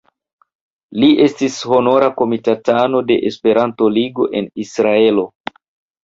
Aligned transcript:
Li 1.01 1.09
estis 1.25 1.57
honora 1.73 2.07
komitatano 2.21 3.01
de 3.11 3.17
Esperanto-Ligo 3.31 4.25
en 4.41 4.49
Israelo. 4.65 5.27